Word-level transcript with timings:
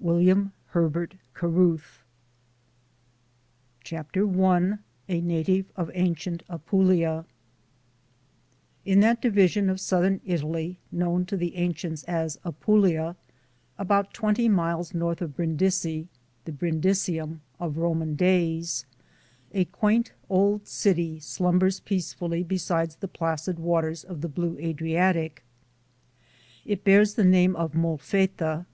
WUUwn 0.00 0.52
Herbert 0.66 1.14
Carruth. 1.34 2.04
THE 3.82 3.88
SOUL 3.96 3.98
OF 3.98 4.06
AN 4.06 4.06
IMMIGRANT 4.06 4.06
CHAPTER 4.14 4.40
I 4.40 4.78
A 5.12 5.20
NATIVE 5.20 5.72
OF 5.74 5.90
ANCIENT 5.92 6.42
APULIA 6.48 7.24
IN 8.84 9.00
that 9.00 9.20
division 9.20 9.68
of 9.68 9.80
southern 9.80 10.20
Italy 10.24 10.78
known 10.92 11.26
to 11.26 11.36
the 11.36 11.56
ancients 11.56 12.04
as 12.04 12.38
"Apulia," 12.44 13.16
about 13.76 14.14
twenty 14.14 14.48
miles 14.48 14.94
north 14.94 15.20
of 15.20 15.34
Brindisi, 15.34 16.06
the 16.44 16.52
Brindisium 16.52 17.40
of 17.58 17.76
Roman 17.76 18.14
days, 18.14 18.86
a 19.52 19.64
quaint 19.64 20.12
old 20.28 20.68
city 20.68 21.18
slumbers 21.18 21.80
peacefully 21.80 22.44
beside 22.44 22.90
the 23.00 23.08
placid 23.08 23.58
waters 23.58 24.04
of 24.04 24.20
the 24.20 24.28
blue 24.28 24.56
Adriatic. 24.58 25.42
It 26.64 26.84
bears 26.84 27.14
the 27.14 27.24
name 27.24 27.56
of 27.56 27.72
"Molfetta." 27.72 28.64